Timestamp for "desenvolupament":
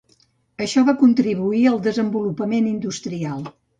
1.91-2.71